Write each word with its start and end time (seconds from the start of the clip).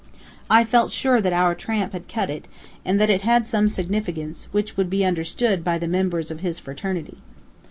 I 0.49 0.63
felt 0.63 0.89
sure 0.89 1.21
that 1.21 1.31
our 1.31 1.53
tramp 1.53 1.93
had 1.93 2.07
cut 2.07 2.31
it, 2.31 2.47
and 2.83 2.99
that 2.99 3.11
it 3.11 3.21
had 3.21 3.45
some 3.45 3.69
significance, 3.69 4.47
which 4.51 4.75
would 4.75 4.89
be 4.89 5.05
understood 5.05 5.63
by 5.63 5.77
the 5.77 5.87
members 5.87 6.31
of 6.31 6.39
his 6.39 6.57
fraternity. 6.57 7.17